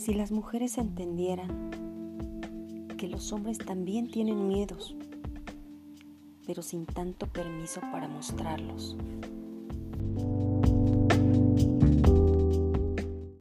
[0.00, 1.68] Si las mujeres entendieran
[2.96, 4.96] que los hombres también tienen miedos,
[6.46, 8.96] pero sin tanto permiso para mostrarlos.